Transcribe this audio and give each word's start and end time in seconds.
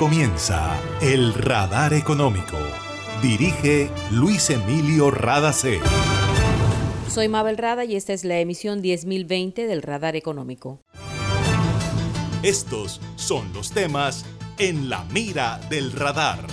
comienza 0.00 0.80
El 1.02 1.34
Radar 1.34 1.92
Económico. 1.92 2.56
Dirige 3.20 3.90
Luis 4.10 4.48
Emilio 4.48 5.10
Radacé. 5.10 5.78
Soy 7.06 7.28
Mabel 7.28 7.58
Rada 7.58 7.84
y 7.84 7.96
esta 7.96 8.14
es 8.14 8.24
la 8.24 8.40
emisión 8.40 8.80
10020 8.80 9.66
del 9.66 9.82
Radar 9.82 10.16
Económico. 10.16 10.80
Estos 12.42 13.02
son 13.16 13.52
los 13.52 13.72
temas 13.72 14.24
en 14.56 14.88
la 14.88 15.04
mira 15.12 15.60
del 15.68 15.92
radar. 15.92 16.46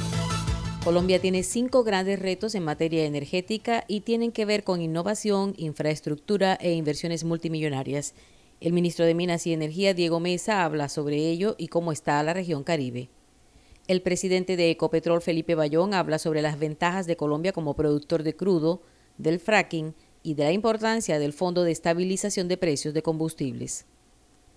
Colombia 0.84 1.22
tiene 1.22 1.44
cinco 1.44 1.86
grandes 1.86 2.20
retos 2.20 2.54
en 2.54 2.66
materia 2.66 3.06
energética 3.06 3.86
y 3.88 4.02
tienen 4.02 4.34
que 4.34 4.44
ver 4.44 4.66
con 4.66 4.82
innovación, 4.82 5.54
infraestructura 5.56 6.56
e 6.56 6.74
inversiones 6.74 7.24
multimillonarias. 7.24 8.14
El 8.60 8.74
ministro 8.74 9.06
de 9.06 9.14
Minas 9.14 9.48
y 9.48 9.54
Energía, 9.54 9.94
Diego 9.94 10.20
Mesa, 10.20 10.66
habla 10.66 10.90
sobre 10.90 11.30
ello 11.30 11.56
y 11.58 11.70
cómo 11.70 11.94
está 11.94 12.22
la 12.24 12.34
región 12.34 12.66
Caribe. 12.66 13.08
El 13.88 14.02
presidente 14.02 14.58
de 14.58 14.70
Ecopetrol, 14.70 15.22
Felipe 15.22 15.56
Bayón, 15.56 15.94
habla 15.94 16.20
sobre 16.20 16.42
las 16.42 16.60
ventajas 16.60 17.08
de 17.08 17.16
Colombia 17.16 17.54
como 17.54 17.74
productor 17.74 18.24
de 18.24 18.36
crudo, 18.36 18.82
del 19.18 19.40
fracking 19.40 19.96
y 20.24 20.34
de 20.34 20.44
la 20.44 20.52
importancia 20.52 21.20
del 21.20 21.32
Fondo 21.32 21.64
de 21.64 21.72
Estabilización 21.72 22.50
de 22.50 22.58
Precios 22.58 22.94
de 22.94 23.02
Combustibles. 23.02 23.86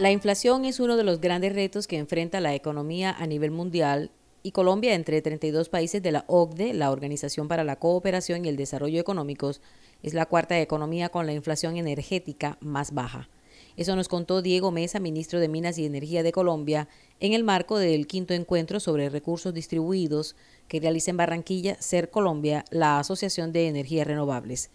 La 0.00 0.10
inflación 0.10 0.64
es 0.64 0.80
uno 0.80 0.96
de 0.96 1.04
los 1.04 1.20
grandes 1.20 1.52
retos 1.52 1.86
que 1.86 1.98
enfrenta 1.98 2.40
la 2.40 2.54
economía 2.54 3.10
a 3.10 3.26
nivel 3.26 3.50
mundial 3.50 4.10
y 4.42 4.52
Colombia, 4.52 4.94
entre 4.94 5.20
32 5.20 5.68
países 5.68 6.02
de 6.02 6.10
la 6.10 6.24
OCDE, 6.26 6.72
la 6.72 6.90
Organización 6.90 7.48
para 7.48 7.64
la 7.64 7.76
Cooperación 7.76 8.42
y 8.42 8.48
el 8.48 8.56
Desarrollo 8.56 8.98
Económicos, 8.98 9.60
es 10.02 10.14
la 10.14 10.24
cuarta 10.24 10.58
economía 10.58 11.10
con 11.10 11.26
la 11.26 11.34
inflación 11.34 11.76
energética 11.76 12.56
más 12.62 12.94
baja. 12.94 13.28
Eso 13.76 13.94
nos 13.94 14.08
contó 14.08 14.40
Diego 14.40 14.70
Mesa, 14.70 15.00
ministro 15.00 15.38
de 15.38 15.48
Minas 15.48 15.76
y 15.76 15.84
Energía 15.84 16.22
de 16.22 16.32
Colombia, 16.32 16.88
en 17.20 17.34
el 17.34 17.44
marco 17.44 17.76
del 17.76 18.06
quinto 18.06 18.32
encuentro 18.32 18.80
sobre 18.80 19.10
recursos 19.10 19.52
distribuidos 19.52 20.34
que 20.66 20.80
realiza 20.80 21.10
en 21.10 21.18
Barranquilla 21.18 21.76
Ser 21.78 22.08
Colombia, 22.08 22.64
la 22.70 23.00
Asociación 23.00 23.52
de 23.52 23.68
Energías 23.68 24.06
Renovables. 24.06 24.70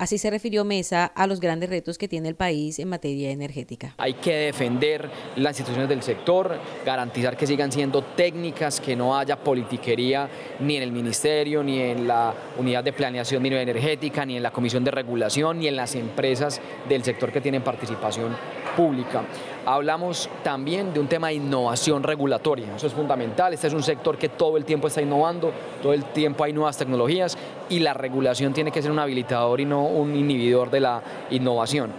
Así 0.00 0.16
se 0.16 0.30
refirió 0.30 0.64
Mesa 0.64 1.04
a 1.04 1.26
los 1.26 1.40
grandes 1.40 1.68
retos 1.68 1.98
que 1.98 2.08
tiene 2.08 2.30
el 2.30 2.34
país 2.34 2.78
en 2.78 2.88
materia 2.88 3.30
energética. 3.30 3.94
Hay 3.98 4.14
que 4.14 4.34
defender 4.34 5.10
las 5.36 5.50
instituciones 5.50 5.90
del 5.90 6.02
sector, 6.02 6.58
garantizar 6.86 7.36
que 7.36 7.46
sigan 7.46 7.70
siendo 7.70 8.02
técnicas, 8.02 8.80
que 8.80 8.96
no 8.96 9.18
haya 9.18 9.36
politiquería 9.36 10.26
ni 10.58 10.78
en 10.78 10.84
el 10.84 10.92
ministerio, 10.92 11.62
ni 11.62 11.80
en 11.80 12.08
la 12.08 12.32
unidad 12.56 12.82
de 12.82 12.94
planeación 12.94 13.44
energética, 13.44 14.24
ni 14.24 14.38
en 14.38 14.42
la 14.42 14.52
comisión 14.52 14.84
de 14.84 14.90
regulación, 14.90 15.58
ni 15.58 15.68
en 15.68 15.76
las 15.76 15.94
empresas 15.94 16.62
del 16.88 17.04
sector 17.04 17.30
que 17.30 17.42
tienen 17.42 17.60
participación 17.60 18.34
pública. 18.76 19.22
Hablamos 19.66 20.28
también 20.42 20.92
de 20.92 21.00
un 21.00 21.06
tema 21.06 21.28
de 21.28 21.34
innovación 21.34 22.02
regulatoria, 22.02 22.74
eso 22.74 22.86
es 22.86 22.92
fundamental, 22.92 23.52
este 23.52 23.66
es 23.66 23.74
un 23.74 23.82
sector 23.82 24.16
que 24.16 24.30
todo 24.30 24.56
el 24.56 24.64
tiempo 24.64 24.88
está 24.88 25.02
innovando, 25.02 25.52
todo 25.82 25.92
el 25.92 26.04
tiempo 26.04 26.44
hay 26.44 26.52
nuevas 26.52 26.78
tecnologías 26.78 27.36
y 27.68 27.80
la 27.80 27.92
regulación 27.92 28.52
tiene 28.52 28.72
que 28.72 28.80
ser 28.80 28.90
un 28.90 28.98
habilitador 28.98 29.60
y 29.60 29.66
no 29.66 29.84
un 29.84 30.16
inhibidor 30.16 30.70
de 30.70 30.80
la 30.80 31.02
innovación. 31.30 31.92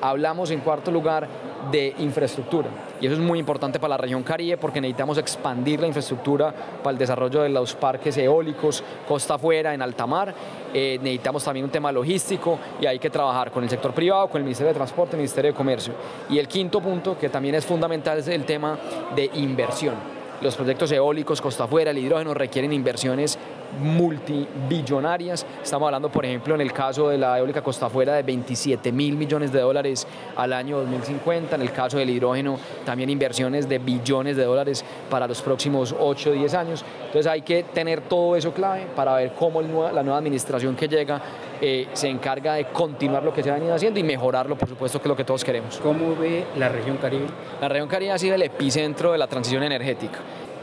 Hablamos 0.00 0.52
en 0.52 0.60
cuarto 0.60 0.92
lugar 0.92 1.28
de 1.70 1.94
infraestructura 1.98 2.68
y 3.00 3.06
eso 3.06 3.14
es 3.14 3.20
muy 3.20 3.38
importante 3.38 3.78
para 3.78 3.90
la 3.90 3.96
región 3.98 4.22
Caribe 4.22 4.56
porque 4.56 4.80
necesitamos 4.80 5.18
expandir 5.18 5.80
la 5.80 5.86
infraestructura 5.86 6.52
para 6.82 6.92
el 6.92 6.98
desarrollo 6.98 7.42
de 7.42 7.48
los 7.48 7.74
parques 7.74 8.16
eólicos 8.16 8.82
costa 9.06 9.34
afuera, 9.34 9.72
en 9.72 9.82
alta 9.82 10.06
mar. 10.06 10.34
Eh, 10.74 10.98
necesitamos 11.00 11.44
también 11.44 11.64
un 11.64 11.70
tema 11.70 11.92
logístico 11.92 12.58
y 12.80 12.86
hay 12.86 12.98
que 12.98 13.10
trabajar 13.10 13.50
con 13.52 13.62
el 13.62 13.70
sector 13.70 13.92
privado, 13.92 14.28
con 14.28 14.40
el 14.40 14.44
Ministerio 14.44 14.68
de 14.68 14.74
Transporte, 14.74 15.12
el 15.12 15.18
Ministerio 15.18 15.52
de 15.52 15.56
Comercio. 15.56 15.94
Y 16.28 16.38
el 16.38 16.48
quinto 16.48 16.80
punto, 16.80 17.16
que 17.16 17.28
también 17.28 17.54
es 17.54 17.64
fundamental, 17.64 18.18
es 18.18 18.28
el 18.28 18.44
tema 18.44 18.78
de 19.14 19.30
inversión. 19.34 19.94
Los 20.40 20.56
proyectos 20.56 20.90
eólicos 20.92 21.40
costa 21.40 21.64
afuera, 21.64 21.90
el 21.90 21.98
hidrógeno 21.98 22.34
requieren 22.34 22.72
inversiones 22.72 23.38
multibillonarias. 23.80 25.46
Estamos 25.62 25.86
hablando, 25.86 26.10
por 26.10 26.24
ejemplo, 26.24 26.54
en 26.54 26.60
el 26.60 26.72
caso 26.72 27.08
de 27.08 27.18
la 27.18 27.38
eólica 27.38 27.62
costa 27.62 27.86
afuera 27.86 28.14
de 28.14 28.22
27 28.22 28.92
mil 28.92 29.16
millones 29.16 29.52
de 29.52 29.60
dólares 29.60 30.06
al 30.36 30.52
año 30.52 30.78
2050. 30.78 31.56
En 31.56 31.62
el 31.62 31.72
caso 31.72 31.98
del 31.98 32.10
hidrógeno, 32.10 32.58
también 32.84 33.10
inversiones 33.10 33.68
de 33.68 33.78
billones 33.78 34.36
de 34.36 34.44
dólares 34.44 34.84
para 35.10 35.26
los 35.26 35.42
próximos 35.42 35.94
8 35.98 36.30
o 36.30 36.32
10 36.32 36.54
años. 36.54 36.84
Entonces 37.06 37.26
hay 37.26 37.42
que 37.42 37.62
tener 37.62 38.02
todo 38.02 38.36
eso 38.36 38.52
clave 38.52 38.86
para 38.94 39.14
ver 39.14 39.32
cómo 39.32 39.62
la 39.62 40.02
nueva 40.02 40.18
administración 40.18 40.76
que 40.76 40.88
llega 40.88 41.20
eh, 41.60 41.88
se 41.92 42.08
encarga 42.08 42.54
de 42.54 42.66
continuar 42.66 43.22
lo 43.22 43.32
que 43.32 43.42
se 43.42 43.50
ha 43.50 43.54
venido 43.54 43.74
haciendo 43.74 43.98
y 43.98 44.02
mejorarlo, 44.02 44.56
por 44.56 44.68
supuesto, 44.68 45.00
que 45.00 45.04
es 45.04 45.08
lo 45.08 45.16
que 45.16 45.24
todos 45.24 45.44
queremos. 45.44 45.78
¿Cómo 45.78 46.14
ve 46.14 46.44
la 46.56 46.68
región 46.68 46.96
Caribe? 46.98 47.26
La 47.60 47.68
región 47.68 47.88
Caribe 47.88 48.12
ha 48.12 48.18
sido 48.18 48.34
el 48.34 48.42
epicentro 48.42 49.12
de 49.12 49.18
la 49.18 49.26
transición 49.26 49.62
energética. 49.62 50.18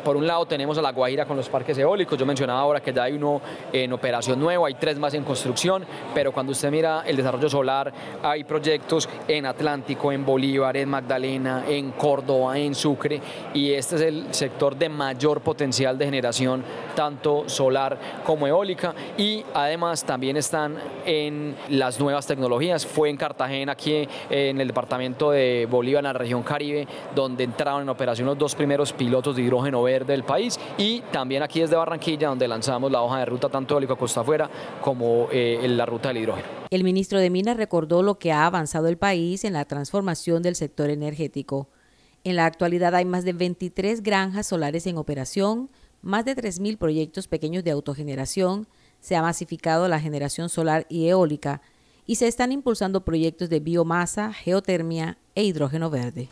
Por 0.05 0.17
un 0.17 0.27
lado 0.27 0.45
tenemos 0.45 0.77
a 0.77 0.83
La 0.83 0.91
Guajira 0.91 1.25
con 1.25 1.35
los 1.35 1.49
parques 1.49 1.75
eólicos, 1.79 2.15
yo 2.15 2.27
mencionaba 2.27 2.59
ahora 2.59 2.79
que 2.79 2.93
ya 2.93 3.05
hay 3.05 3.13
uno 3.13 3.41
en 3.73 3.91
operación 3.91 4.39
nuevo, 4.39 4.67
hay 4.67 4.75
tres 4.75 4.99
más 4.99 5.15
en 5.15 5.23
construcción, 5.23 5.83
pero 6.13 6.31
cuando 6.31 6.51
usted 6.51 6.69
mira 6.69 7.01
el 7.07 7.17
desarrollo 7.17 7.49
solar, 7.49 7.91
hay 8.21 8.43
proyectos 8.43 9.09
en 9.27 9.47
Atlántico, 9.47 10.11
en 10.11 10.23
Bolívar, 10.23 10.77
en 10.77 10.89
Magdalena, 10.89 11.63
en 11.67 11.89
Córdoba, 11.93 12.55
en 12.55 12.75
Sucre, 12.75 13.19
y 13.55 13.71
este 13.71 13.95
es 13.95 14.01
el 14.01 14.31
sector 14.31 14.75
de 14.75 14.89
mayor 14.89 15.41
potencial 15.41 15.97
de 15.97 16.05
generación, 16.05 16.63
tanto 16.95 17.49
solar 17.49 17.97
como 18.23 18.45
eólica, 18.45 18.93
y 19.17 19.43
además 19.55 20.03
también 20.03 20.37
están 20.37 20.75
en 21.03 21.55
las 21.69 21.99
nuevas 21.99 22.27
tecnologías. 22.27 22.85
Fue 22.85 23.09
en 23.09 23.17
Cartagena, 23.17 23.71
aquí 23.71 24.07
en 24.29 24.61
el 24.61 24.67
departamento 24.67 25.31
de 25.31 25.67
Bolívar, 25.67 26.01
en 26.01 26.13
la 26.13 26.13
región 26.13 26.43
Caribe, 26.43 26.87
donde 27.15 27.43
entraron 27.43 27.81
en 27.81 27.89
operación 27.89 28.27
los 28.27 28.37
dos 28.37 28.53
primeros 28.53 28.93
pilotos 28.93 29.35
de 29.35 29.41
hidrógeno 29.41 29.81
verde 29.81 29.94
del 30.03 30.25
país 30.25 30.59
y 30.77 30.99
también 31.13 31.43
aquí 31.43 31.61
desde 31.61 31.77
Barranquilla 31.77 32.27
donde 32.27 32.49
lanzamos 32.49 32.91
la 32.91 33.01
hoja 33.01 33.19
de 33.19 33.25
ruta 33.25 33.47
tanto 33.47 33.75
eólica 33.75 33.95
costa 33.95 34.19
afuera 34.19 34.49
como 34.81 35.29
eh, 35.31 35.65
la 35.69 35.85
ruta 35.85 36.09
del 36.09 36.17
hidrógeno. 36.17 36.47
El 36.69 36.83
ministro 36.83 37.19
de 37.19 37.29
Minas 37.29 37.55
recordó 37.55 38.03
lo 38.03 38.19
que 38.19 38.33
ha 38.33 38.45
avanzado 38.45 38.89
el 38.89 38.97
país 38.97 39.45
en 39.45 39.53
la 39.53 39.63
transformación 39.63 40.43
del 40.43 40.55
sector 40.55 40.89
energético. 40.89 41.69
En 42.25 42.35
la 42.35 42.45
actualidad 42.45 42.93
hay 42.95 43.05
más 43.05 43.23
de 43.23 43.31
23 43.31 44.03
granjas 44.03 44.47
solares 44.47 44.85
en 44.87 44.97
operación, 44.97 45.69
más 46.01 46.25
de 46.25 46.35
3.000 46.35 46.77
proyectos 46.77 47.27
pequeños 47.27 47.63
de 47.63 47.71
autogeneración, 47.71 48.67
se 48.99 49.15
ha 49.15 49.21
masificado 49.21 49.87
la 49.87 49.99
generación 49.99 50.49
solar 50.49 50.85
y 50.89 51.07
eólica 51.07 51.61
y 52.07 52.15
se 52.15 52.27
están 52.27 52.51
impulsando 52.51 53.05
proyectos 53.05 53.49
de 53.49 53.59
biomasa, 53.59 54.33
geotermia 54.33 55.17
e 55.35 55.43
hidrógeno 55.43 55.89
verde. 55.89 56.27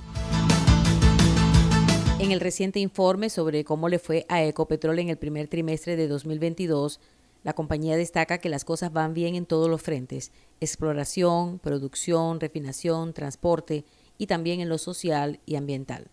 En 2.23 2.31
el 2.31 2.39
reciente 2.39 2.79
informe 2.79 3.29
sobre 3.29 3.65
cómo 3.65 3.89
le 3.89 3.99
fue 3.99 4.25
a 4.29 4.41
Ecopetrol 4.41 4.97
en 4.99 5.09
el 5.09 5.17
primer 5.17 5.49
trimestre 5.49 5.97
de 5.97 6.07
2022, 6.07 7.01
la 7.43 7.51
compañía 7.51 7.97
destaca 7.97 8.37
que 8.37 8.47
las 8.47 8.63
cosas 8.63 8.93
van 8.93 9.13
bien 9.13 9.35
en 9.35 9.45
todos 9.45 9.69
los 9.69 9.81
frentes, 9.81 10.31
exploración, 10.61 11.59
producción, 11.59 12.39
refinación, 12.39 13.11
transporte 13.11 13.83
y 14.17 14.27
también 14.27 14.61
en 14.61 14.69
lo 14.69 14.77
social 14.77 15.41
y 15.45 15.57
ambiental. 15.57 16.07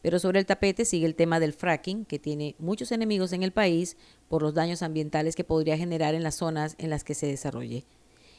Pero 0.00 0.18
sobre 0.18 0.38
el 0.38 0.46
tapete 0.46 0.86
sigue 0.86 1.04
el 1.04 1.14
tema 1.14 1.40
del 1.40 1.52
fracking, 1.52 2.06
que 2.06 2.18
tiene 2.18 2.54
muchos 2.58 2.90
enemigos 2.90 3.34
en 3.34 3.42
el 3.42 3.52
país 3.52 3.98
por 4.30 4.40
los 4.40 4.54
daños 4.54 4.80
ambientales 4.80 5.36
que 5.36 5.44
podría 5.44 5.76
generar 5.76 6.14
en 6.14 6.22
las 6.22 6.36
zonas 6.36 6.74
en 6.78 6.88
las 6.88 7.04
que 7.04 7.12
se 7.12 7.26
desarrolle. 7.26 7.84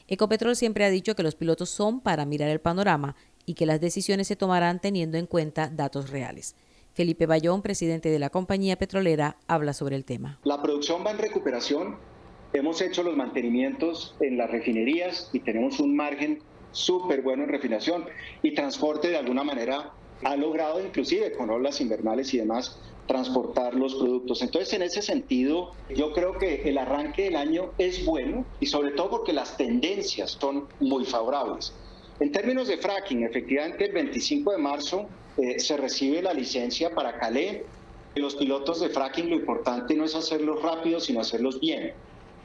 Ecopetrol 0.08 0.56
siempre 0.56 0.84
ha 0.84 0.90
dicho 0.90 1.14
que 1.14 1.22
los 1.22 1.36
pilotos 1.36 1.70
son 1.70 2.00
para 2.00 2.26
mirar 2.26 2.48
el 2.48 2.60
panorama 2.60 3.14
y 3.46 3.54
que 3.54 3.64
las 3.64 3.80
decisiones 3.80 4.26
se 4.26 4.34
tomarán 4.34 4.80
teniendo 4.80 5.18
en 5.18 5.26
cuenta 5.26 5.70
datos 5.70 6.10
reales. 6.10 6.56
Felipe 6.94 7.26
Bayón, 7.26 7.62
presidente 7.62 8.10
de 8.10 8.18
la 8.18 8.30
compañía 8.30 8.76
petrolera, 8.76 9.36
habla 9.46 9.72
sobre 9.72 9.96
el 9.96 10.04
tema. 10.04 10.38
La 10.44 10.60
producción 10.60 11.04
va 11.06 11.10
en 11.10 11.18
recuperación. 11.18 11.96
Hemos 12.52 12.82
hecho 12.82 13.02
los 13.02 13.16
mantenimientos 13.16 14.14
en 14.20 14.36
las 14.36 14.50
refinerías 14.50 15.30
y 15.32 15.40
tenemos 15.40 15.80
un 15.80 15.96
margen 15.96 16.40
súper 16.72 17.22
bueno 17.22 17.44
en 17.44 17.48
refinación 17.48 18.04
y 18.42 18.54
transporte 18.54 19.08
de 19.08 19.16
alguna 19.16 19.42
manera 19.42 19.92
ha 20.24 20.36
logrado 20.36 20.84
inclusive 20.84 21.32
con 21.32 21.50
olas 21.50 21.80
invernales 21.80 22.32
y 22.34 22.38
demás 22.38 22.78
transportar 23.06 23.74
los 23.74 23.94
productos. 23.96 24.42
Entonces, 24.42 24.72
en 24.74 24.82
ese 24.82 25.02
sentido, 25.02 25.72
yo 25.94 26.12
creo 26.12 26.38
que 26.38 26.62
el 26.68 26.78
arranque 26.78 27.24
del 27.24 27.36
año 27.36 27.72
es 27.78 28.04
bueno 28.04 28.44
y 28.60 28.66
sobre 28.66 28.92
todo 28.92 29.10
porque 29.10 29.32
las 29.32 29.56
tendencias 29.56 30.32
son 30.40 30.68
muy 30.80 31.04
favorables. 31.04 31.72
En 32.20 32.30
términos 32.30 32.68
de 32.68 32.76
fracking, 32.76 33.24
efectivamente 33.24 33.86
el 33.86 33.92
25 33.92 34.52
de 34.52 34.58
marzo 34.58 35.08
eh, 35.38 35.58
se 35.58 35.76
recibe 35.76 36.22
la 36.22 36.32
licencia 36.32 36.94
para 36.94 37.18
Calais. 37.18 37.62
Los 38.14 38.36
pilotos 38.36 38.80
de 38.80 38.90
fracking 38.90 39.30
lo 39.30 39.36
importante 39.36 39.94
no 39.94 40.04
es 40.04 40.14
hacerlos 40.14 40.62
rápido, 40.62 41.00
sino 41.00 41.20
hacerlos 41.20 41.60
bien. 41.60 41.92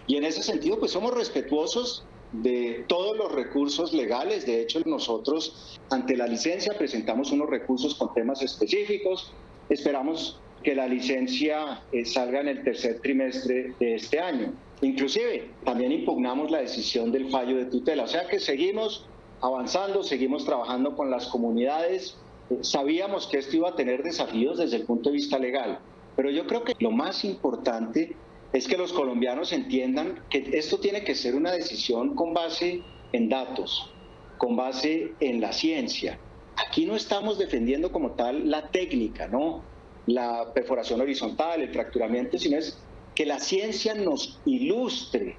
Y 0.08 0.16
en 0.16 0.24
ese 0.24 0.42
sentido, 0.42 0.80
pues 0.80 0.92
somos 0.92 1.14
respetuosos 1.14 2.06
de 2.32 2.86
todos 2.88 3.18
los 3.18 3.32
recursos 3.34 3.94
legales. 3.94 4.46
De 4.46 4.62
hecho, 4.62 4.80
nosotros 4.86 5.80
ante 5.90 6.16
la 6.16 6.28
licencia 6.28 6.78
presentamos 6.78 7.32
unos 7.32 7.50
recursos 7.50 7.96
con 7.96 8.14
temas 8.14 8.42
específicos. 8.42 9.32
Esperamos 9.70 10.40
que 10.64 10.76
la 10.76 10.88
licencia 10.88 11.82
eh, 11.92 12.06
salga 12.06 12.42
en 12.42 12.48
el 12.48 12.64
tercer 12.64 13.00
trimestre 13.02 13.74
de 13.80 13.96
este 13.96 14.20
año. 14.20 14.54
Inclusive, 14.82 15.50
también 15.66 15.92
impugnamos 15.92 16.52
la 16.52 16.60
decisión 16.60 17.12
del 17.12 17.30
fallo 17.30 17.58
de 17.58 17.66
tutela. 17.66 18.04
O 18.04 18.08
sea 18.08 18.28
que 18.28 18.40
seguimos 18.40 19.06
avanzando, 19.42 20.04
seguimos 20.04 20.46
trabajando 20.46 20.96
con 20.96 21.10
las 21.10 21.28
comunidades. 21.28 22.18
Sabíamos 22.62 23.28
que 23.28 23.38
esto 23.38 23.58
iba 23.58 23.70
a 23.70 23.76
tener 23.76 24.04
desafíos 24.04 24.58
desde 24.58 24.78
el 24.78 24.86
punto 24.86 25.10
de 25.10 25.16
vista 25.16 25.38
legal, 25.38 25.80
pero 26.16 26.30
yo 26.30 26.48
creo 26.48 26.64
que 26.64 26.74
lo 26.80 26.92
más 26.92 27.26
importante 27.26 28.16
es 28.54 28.68
que 28.68 28.78
los 28.78 28.94
colombianos 28.94 29.52
entiendan 29.52 30.24
que 30.30 30.50
esto 30.54 30.80
tiene 30.80 31.04
que 31.04 31.16
ser 31.16 31.36
una 31.36 31.52
decisión 31.52 32.16
con 32.16 32.34
base 32.34 32.82
en 33.12 33.30
datos, 33.30 33.92
con 34.38 34.56
base 34.56 35.14
en 35.20 35.42
la 35.42 35.52
ciencia. 35.52 36.20
Aquí 36.56 36.86
no 36.86 36.96
estamos 36.96 37.38
defendiendo 37.38 37.92
como 37.92 38.12
tal 38.12 38.50
la 38.50 38.70
técnica, 38.70 39.28
¿no? 39.28 39.64
La 40.06 40.54
perforación 40.54 41.02
horizontal, 41.02 41.62
el 41.62 41.74
fracturamiento, 41.74 42.38
sino 42.38 42.58
es 42.58 42.80
que 43.14 43.26
la 43.26 43.40
ciencia 43.40 43.94
nos 43.94 44.40
ilustre 44.46 45.38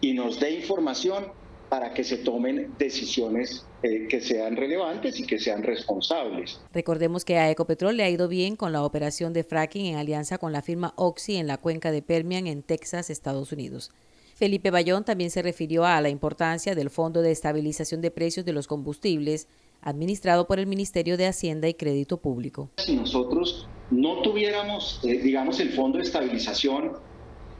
y 0.00 0.12
nos 0.12 0.38
dé 0.38 0.52
información 0.52 1.32
para 1.70 1.94
que 1.94 2.04
se 2.04 2.18
tomen 2.18 2.74
decisiones 2.78 3.64
eh, 3.82 4.08
que 4.08 4.20
sean 4.20 4.56
relevantes 4.56 5.18
y 5.20 5.24
que 5.24 5.38
sean 5.38 5.62
responsables. 5.62 6.60
Recordemos 6.74 7.24
que 7.24 7.38
a 7.38 7.50
Ecopetrol 7.50 7.96
le 7.96 8.02
ha 8.02 8.10
ido 8.10 8.28
bien 8.28 8.56
con 8.56 8.72
la 8.72 8.82
operación 8.82 9.32
de 9.32 9.44
fracking 9.44 9.86
en 9.86 9.96
alianza 9.96 10.36
con 10.36 10.52
la 10.52 10.62
firma 10.62 10.92
Oxy 10.96 11.36
en 11.36 11.46
la 11.46 11.56
cuenca 11.56 11.92
de 11.92 12.02
Permian 12.02 12.48
en 12.48 12.62
Texas, 12.62 13.08
Estados 13.08 13.52
Unidos. 13.52 13.92
Felipe 14.34 14.70
Bayón 14.70 15.04
también 15.04 15.30
se 15.30 15.42
refirió 15.42 15.84
a 15.84 16.00
la 16.00 16.08
importancia 16.08 16.74
del 16.74 16.90
Fondo 16.90 17.22
de 17.22 17.30
Estabilización 17.30 18.00
de 18.00 18.10
Precios 18.10 18.44
de 18.44 18.52
los 18.52 18.66
Combustibles, 18.66 19.46
administrado 19.80 20.46
por 20.46 20.58
el 20.58 20.66
Ministerio 20.66 21.16
de 21.16 21.26
Hacienda 21.26 21.68
y 21.68 21.74
Crédito 21.74 22.16
Público. 22.16 22.70
Si 22.78 22.96
nosotros 22.96 23.68
no 23.90 24.22
tuviéramos, 24.22 25.00
eh, 25.04 25.20
digamos, 25.22 25.60
el 25.60 25.70
Fondo 25.70 25.98
de 25.98 26.04
Estabilización 26.04 27.09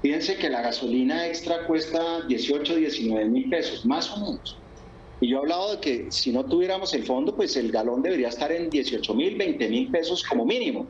Fíjense 0.02 0.36
que 0.36 0.48
la 0.48 0.62
gasolina 0.62 1.26
extra 1.26 1.66
cuesta 1.66 2.22
18, 2.26 2.76
19 2.76 3.26
mil 3.26 3.50
pesos, 3.50 3.84
más 3.84 4.10
o 4.10 4.20
menos. 4.20 4.56
Y 5.20 5.28
yo 5.28 5.36
he 5.36 5.40
hablado 5.40 5.72
de 5.72 5.80
que 5.80 6.10
si 6.10 6.32
no 6.32 6.44
tuviéramos 6.44 6.94
el 6.94 7.04
fondo, 7.04 7.36
pues 7.36 7.56
el 7.56 7.70
galón 7.70 8.00
debería 8.02 8.28
estar 8.28 8.50
en 8.50 8.70
18 8.70 9.14
mil, 9.14 9.36
20 9.36 9.68
mil 9.68 9.90
pesos 9.90 10.24
como 10.24 10.46
mínimo. 10.46 10.86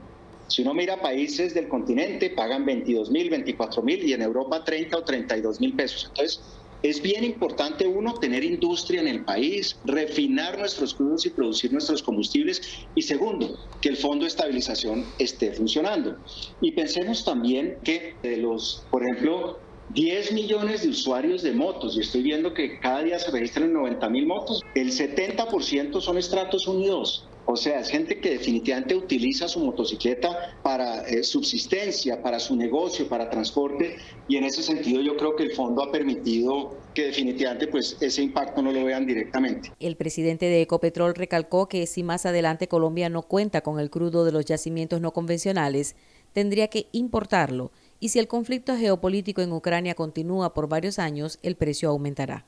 Si 0.47 0.63
uno 0.63 0.75
mira 0.75 1.01
países 1.01 1.55
del 1.55 1.69
continente, 1.69 2.31
pagan 2.31 2.65
22 2.65 3.11
mil, 3.11 3.31
24 3.31 3.83
mil 3.83 4.05
y 4.05 4.13
en 4.13 4.23
Europa 4.23 4.65
30 4.65 4.97
o 4.97 5.03
32 5.03 5.61
mil 5.61 5.75
pesos. 5.75 6.07
Entonces, 6.09 6.41
es 6.83 7.03
bien 7.03 7.25
importante, 7.25 7.87
uno, 7.87 8.15
tener 8.15 8.45
industria 8.45 9.01
en 9.01 9.09
el 9.09 9.25
país, 9.25 9.77
refinar 9.85 10.59
nuestros 10.59 10.95
crudos 10.95 11.27
y 11.27 11.31
producir 11.31 11.73
nuestros 11.73 12.03
combustibles. 12.03 12.63
Y 12.95 13.03
segundo, 13.03 13.59
que 13.81 13.91
el 13.91 13.97
Fondo 13.97 14.25
de 14.25 14.29
Estabilización 14.29 15.05
esté 15.19 15.53
funcionando. 15.53 16.17
Y 16.61 16.73
pensemos 16.73 17.25
también 17.25 17.77
que 17.85 18.15
de 18.23 18.39
los, 18.39 18.83
por 18.91 19.03
ejemplo, 19.03 19.59
10 19.95 20.33
millones 20.33 20.83
de 20.83 20.89
usuarios 20.91 21.43
de 21.43 21.53
motos, 21.53 21.97
y 21.97 22.01
estoy 22.01 22.23
viendo 22.23 22.55
que 22.55 22.79
cada 22.79 23.03
día 23.03 23.19
se 23.19 23.31
registran 23.31 23.73
90 23.73 24.09
mil 24.09 24.27
motos, 24.27 24.63
el 24.75 24.93
70% 24.93 26.01
son 26.01 26.17
estratos 26.17 26.69
unidos. 26.69 27.27
O 27.47 27.57
sea, 27.57 27.81
es 27.81 27.89
gente 27.89 28.21
que 28.21 28.31
definitivamente 28.31 28.95
utiliza 28.95 29.49
su 29.49 29.61
motocicleta 29.61 30.55
para 30.63 31.07
eh, 31.09 31.23
subsistencia, 31.25 32.23
para 32.23 32.39
su 32.39 32.55
negocio, 32.55 33.09
para 33.09 33.29
transporte, 33.29 33.97
y 34.29 34.37
en 34.37 34.45
ese 34.45 34.63
sentido 34.63 35.03
yo 35.03 35.17
creo 35.17 35.35
que 35.35 35.43
el 35.45 35.53
fondo 35.53 35.83
ha 35.83 35.91
permitido 35.91 36.77
que 36.95 37.07
definitivamente 37.07 37.67
pues 37.67 37.97
ese 38.01 38.23
impacto 38.23 38.63
no 38.63 38.73
lo 38.73 38.85
vean 38.85 39.07
directamente. 39.07 39.73
El 39.81 39.97
presidente 39.97 40.47
de 40.47 40.63
Ecopetrol 40.63 41.15
recalcó 41.15 41.69
que 41.69 41.87
si 41.87 42.03
más 42.03 42.27
adelante 42.27 42.69
Colombia 42.69 43.09
no 43.09 43.23
cuenta 43.23 43.61
con 43.63 43.81
el 43.81 43.91
crudo 43.91 44.25
de 44.25 44.33
los 44.33 44.45
yacimientos 44.45 45.01
no 45.01 45.13
convencionales, 45.13 45.97
tendría 46.33 46.69
que 46.69 46.87
importarlo, 46.93 47.73
y 47.99 48.11
si 48.11 48.19
el 48.19 48.29
conflicto 48.29 48.77
geopolítico 48.77 49.43
en 49.43 49.53
Ucrania 49.53 49.95
continúa 49.95 50.55
por 50.55 50.69
varios 50.69 50.99
años, 50.99 51.39
el 51.43 51.57
precio 51.57 51.91
aumentará. 51.91 52.47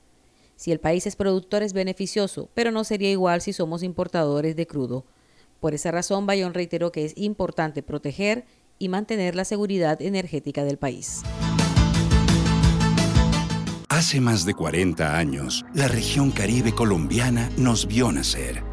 Si 0.55 0.71
el 0.71 0.79
país 0.79 1.07
es 1.07 1.15
productor 1.15 1.63
es 1.63 1.73
beneficioso, 1.73 2.49
pero 2.53 2.71
no 2.71 2.83
sería 2.83 3.11
igual 3.11 3.41
si 3.41 3.53
somos 3.53 3.83
importadores 3.83 4.55
de 4.55 4.67
crudo. 4.67 5.05
Por 5.59 5.73
esa 5.73 5.91
razón, 5.91 6.25
Bayón 6.25 6.53
reiteró 6.53 6.91
que 6.91 7.05
es 7.05 7.13
importante 7.15 7.83
proteger 7.83 8.45
y 8.79 8.89
mantener 8.89 9.35
la 9.35 9.45
seguridad 9.45 10.01
energética 10.01 10.63
del 10.63 10.77
país. 10.77 11.21
Hace 13.89 14.19
más 14.19 14.45
de 14.45 14.53
40 14.53 15.17
años, 15.17 15.63
la 15.73 15.87
región 15.87 16.31
caribe 16.31 16.73
colombiana 16.73 17.49
nos 17.57 17.85
vio 17.87 18.11
nacer 18.11 18.72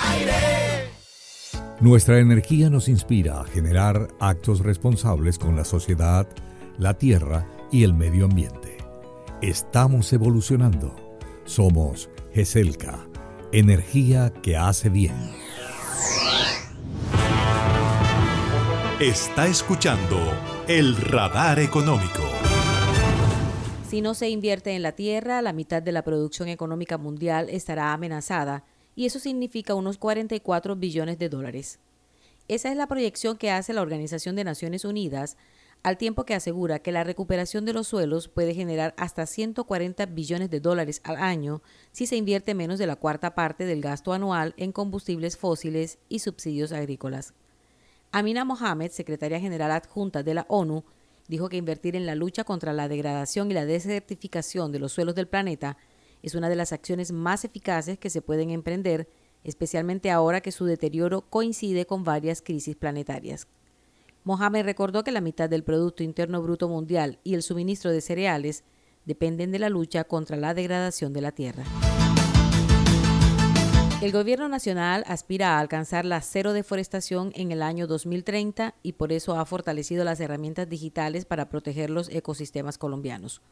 Nuestra 1.81 2.19
energía 2.19 2.69
nos 2.69 2.87
inspira 2.87 3.41
a 3.41 3.43
generar 3.43 4.09
actos 4.19 4.59
responsables 4.59 5.39
con 5.39 5.55
la 5.55 5.65
sociedad, 5.65 6.27
la 6.77 6.93
tierra 6.93 7.47
y 7.71 7.83
el 7.83 7.95
medio 7.95 8.25
ambiente. 8.25 8.77
Estamos 9.41 10.13
evolucionando. 10.13 10.95
Somos 11.43 12.11
GESELCA, 12.35 12.99
energía 13.51 14.31
que 14.43 14.57
hace 14.57 14.89
bien. 14.89 15.15
Está 18.99 19.47
escuchando 19.47 20.19
el 20.67 20.95
radar 20.95 21.59
económico. 21.59 22.21
Si 23.89 24.01
no 24.01 24.13
se 24.13 24.29
invierte 24.29 24.75
en 24.75 24.83
la 24.83 24.91
tierra, 24.91 25.41
la 25.41 25.51
mitad 25.51 25.81
de 25.81 25.93
la 25.93 26.03
producción 26.03 26.47
económica 26.47 26.99
mundial 26.99 27.49
estará 27.49 27.91
amenazada 27.91 28.65
y 28.95 29.05
eso 29.05 29.19
significa 29.19 29.75
unos 29.75 29.97
44 29.97 30.75
billones 30.75 31.17
de 31.17 31.29
dólares. 31.29 31.79
Esa 32.47 32.69
es 32.69 32.75
la 32.75 32.87
proyección 32.87 33.37
que 33.37 33.51
hace 33.51 33.73
la 33.73 33.81
Organización 33.81 34.35
de 34.35 34.43
Naciones 34.43 34.83
Unidas, 34.83 35.37
al 35.83 35.97
tiempo 35.97 36.25
que 36.25 36.35
asegura 36.35 36.79
que 36.79 36.91
la 36.91 37.03
recuperación 37.03 37.65
de 37.65 37.73
los 37.73 37.87
suelos 37.87 38.27
puede 38.27 38.53
generar 38.53 38.93
hasta 38.97 39.25
140 39.25 40.05
billones 40.07 40.49
de 40.49 40.59
dólares 40.59 41.01
al 41.03 41.17
año 41.17 41.61
si 41.91 42.05
se 42.05 42.17
invierte 42.17 42.53
menos 42.53 42.77
de 42.77 42.87
la 42.87 42.95
cuarta 42.95 43.33
parte 43.33 43.65
del 43.65 43.81
gasto 43.81 44.13
anual 44.13 44.53
en 44.57 44.71
combustibles 44.71 45.37
fósiles 45.37 45.97
y 46.07 46.19
subsidios 46.19 46.71
agrícolas. 46.71 47.33
Amina 48.11 48.45
Mohamed, 48.45 48.91
secretaria 48.91 49.39
general 49.39 49.71
adjunta 49.71 50.21
de 50.21 50.33
la 50.33 50.45
ONU, 50.49 50.83
dijo 51.27 51.47
que 51.47 51.57
invertir 51.57 51.95
en 51.95 52.05
la 52.05 52.13
lucha 52.13 52.43
contra 52.43 52.73
la 52.73 52.89
degradación 52.89 53.49
y 53.49 53.53
la 53.53 53.65
desertificación 53.65 54.71
de 54.71 54.79
los 54.79 54.91
suelos 54.91 55.15
del 55.15 55.29
planeta 55.29 55.77
es 56.21 56.35
una 56.35 56.49
de 56.49 56.55
las 56.55 56.73
acciones 56.73 57.11
más 57.11 57.45
eficaces 57.45 57.97
que 57.97 58.09
se 58.09 58.21
pueden 58.21 58.51
emprender, 58.51 59.09
especialmente 59.43 60.11
ahora 60.11 60.41
que 60.41 60.51
su 60.51 60.65
deterioro 60.65 61.21
coincide 61.21 61.85
con 61.85 62.03
varias 62.03 62.41
crisis 62.41 62.75
planetarias. 62.75 63.47
Mohamed 64.23 64.65
recordó 64.65 65.03
que 65.03 65.11
la 65.11 65.21
mitad 65.21 65.49
del 65.49 65.63
Producto 65.63 66.03
Interno 66.03 66.41
Bruto 66.41 66.69
Mundial 66.69 67.19
y 67.23 67.33
el 67.33 67.41
suministro 67.41 67.91
de 67.91 68.01
cereales 68.01 68.63
dependen 69.05 69.51
de 69.51 69.59
la 69.59 69.69
lucha 69.69 70.03
contra 70.03 70.37
la 70.37 70.53
degradación 70.53 71.11
de 71.11 71.21
la 71.21 71.31
tierra. 71.31 71.63
El 74.01 74.11
gobierno 74.11 74.49
nacional 74.49 75.03
aspira 75.07 75.55
a 75.55 75.59
alcanzar 75.59 76.05
la 76.05 76.21
cero 76.21 76.53
deforestación 76.53 77.31
en 77.35 77.51
el 77.51 77.61
año 77.61 77.85
2030 77.85 78.73
y 78.81 78.93
por 78.93 79.11
eso 79.11 79.39
ha 79.39 79.45
fortalecido 79.45 80.03
las 80.03 80.19
herramientas 80.19 80.67
digitales 80.67 81.25
para 81.25 81.49
proteger 81.49 81.91
los 81.91 82.09
ecosistemas 82.09 82.79
colombianos. 82.79 83.43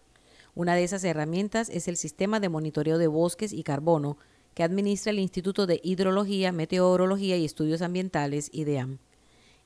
Una 0.56 0.76
de 0.76 0.84
esas 0.84 1.04
herramientas 1.04 1.70
es 1.70 1.88
el 1.88 1.98
Sistema 1.98 2.40
de 2.40 2.50
Monitoreo 2.50 2.98
de 2.98 3.08
Bosques 3.08 3.54
y 3.54 3.64
Carbono 3.64 4.18
que 4.54 4.64
administra 4.64 5.12
el 5.12 5.20
Instituto 5.20 5.68
de 5.68 5.80
Hidrología, 5.84 6.52
Meteorología 6.52 7.38
y 7.38 7.46
Estudios 7.46 7.82
Ambientales, 7.82 8.50
IDEAM. 8.52 8.98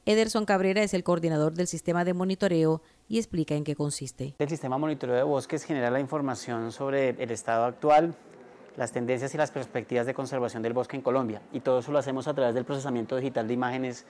Ederson 0.06 0.46
Cabrera 0.46 0.84
es 0.84 0.94
el 0.94 1.04
coordinador 1.04 1.54
del 1.54 1.68
sistema 1.68 2.04
de 2.04 2.13
monitoreo 2.13 2.82
y 3.08 3.18
explica 3.18 3.56
en 3.56 3.63
qué 3.63 3.74
consiste. 3.74 4.36
El 4.38 4.50
sistema 4.50 4.75
de 4.75 4.82
monitoreo 4.82 5.16
de 5.16 5.24
bosques 5.24 5.63
genera 5.63 5.90
la 5.90 6.02
información 6.02 6.74
sobre 6.74 7.12
el 7.12 7.32
estado 7.32 7.63
actual, 7.63 8.13
las 8.75 8.92
tendencias 8.92 9.34
y 9.34 9.38
las 9.38 9.52
perspectivas 9.52 10.06
de 10.06 10.13
conservación 10.13 10.62
del 10.62 10.74
bosque 10.74 10.98
en 10.98 11.02
Colombia. 11.02 11.42
Y 11.54 11.62
todo 11.62 11.80
eso 11.80 11.94
lo 11.94 12.00
hacemos 12.00 12.28
a 12.28 12.34
través 12.34 12.54
del 12.54 12.66
procesamiento 12.66 13.16
digital 13.16 13.48
de 13.48 13.54
imágenes 13.54 14.06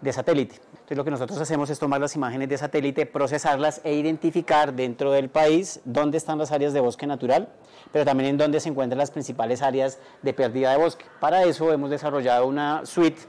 de 0.00 0.12
satélite. 0.12 0.56
Entonces 0.72 0.96
lo 0.96 1.04
que 1.04 1.10
nosotros 1.10 1.40
hacemos 1.40 1.70
es 1.70 1.78
tomar 1.78 2.00
las 2.00 2.14
imágenes 2.14 2.48
de 2.48 2.58
satélite, 2.58 3.06
procesarlas 3.06 3.80
e 3.82 3.94
identificar 3.94 4.72
dentro 4.72 5.10
del 5.10 5.28
país 5.28 5.80
dónde 5.84 6.18
están 6.18 6.38
las 6.38 6.52
áreas 6.52 6.72
de 6.72 6.80
bosque 6.80 7.06
natural, 7.06 7.48
pero 7.92 8.04
también 8.04 8.30
en 8.30 8.38
dónde 8.38 8.60
se 8.60 8.68
encuentran 8.68 8.98
las 8.98 9.10
principales 9.10 9.62
áreas 9.62 9.98
de 10.22 10.32
pérdida 10.32 10.70
de 10.70 10.76
bosque. 10.76 11.04
Para 11.20 11.42
eso 11.44 11.72
hemos 11.72 11.90
desarrollado 11.90 12.46
una 12.46 12.86
suite, 12.86 13.20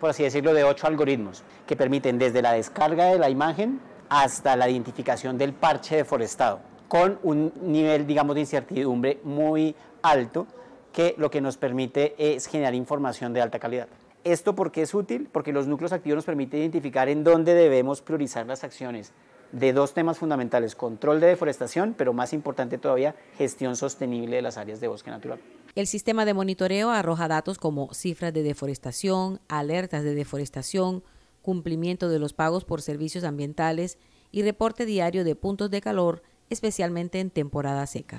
por 0.00 0.10
así 0.10 0.24
decirlo, 0.24 0.52
de 0.52 0.64
ocho 0.64 0.86
algoritmos 0.86 1.42
que 1.66 1.76
permiten 1.76 2.18
desde 2.18 2.42
la 2.42 2.52
descarga 2.52 3.06
de 3.06 3.18
la 3.18 3.30
imagen 3.30 3.80
hasta 4.08 4.56
la 4.56 4.68
identificación 4.68 5.38
del 5.38 5.52
parche 5.52 5.96
deforestado, 5.96 6.60
con 6.88 7.18
un 7.22 7.52
nivel, 7.62 8.06
digamos, 8.06 8.34
de 8.34 8.42
incertidumbre 8.42 9.20
muy 9.24 9.74
alto 10.02 10.46
que 10.92 11.14
lo 11.18 11.30
que 11.30 11.40
nos 11.40 11.56
permite 11.56 12.14
es 12.18 12.46
generar 12.46 12.74
información 12.74 13.32
de 13.32 13.42
alta 13.42 13.58
calidad. 13.58 13.88
¿Esto 14.26 14.56
por 14.56 14.72
qué 14.72 14.82
es 14.82 14.92
útil? 14.92 15.28
Porque 15.30 15.52
los 15.52 15.68
núcleos 15.68 15.92
activos 15.92 16.16
nos 16.16 16.24
permiten 16.24 16.58
identificar 16.58 17.08
en 17.08 17.22
dónde 17.22 17.54
debemos 17.54 18.02
priorizar 18.02 18.44
las 18.44 18.64
acciones 18.64 19.12
de 19.52 19.72
dos 19.72 19.94
temas 19.94 20.18
fundamentales, 20.18 20.74
control 20.74 21.20
de 21.20 21.28
deforestación, 21.28 21.94
pero 21.96 22.12
más 22.12 22.32
importante 22.32 22.76
todavía, 22.76 23.14
gestión 23.38 23.76
sostenible 23.76 24.34
de 24.34 24.42
las 24.42 24.56
áreas 24.56 24.80
de 24.80 24.88
bosque 24.88 25.12
natural. 25.12 25.38
El 25.76 25.86
sistema 25.86 26.24
de 26.24 26.34
monitoreo 26.34 26.90
arroja 26.90 27.28
datos 27.28 27.58
como 27.58 27.94
cifras 27.94 28.34
de 28.34 28.42
deforestación, 28.42 29.38
alertas 29.46 30.02
de 30.02 30.16
deforestación, 30.16 31.04
cumplimiento 31.40 32.08
de 32.08 32.18
los 32.18 32.32
pagos 32.32 32.64
por 32.64 32.82
servicios 32.82 33.22
ambientales 33.22 33.96
y 34.32 34.42
reporte 34.42 34.86
diario 34.86 35.22
de 35.22 35.36
puntos 35.36 35.70
de 35.70 35.80
calor, 35.80 36.24
especialmente 36.50 37.20
en 37.20 37.30
temporada 37.30 37.86
seca. 37.86 38.18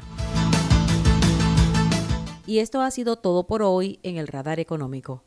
Y 2.46 2.60
esto 2.60 2.80
ha 2.80 2.92
sido 2.92 3.18
todo 3.18 3.46
por 3.46 3.62
hoy 3.62 4.00
en 4.04 4.16
el 4.16 4.28
Radar 4.28 4.62
Económico. 4.62 5.26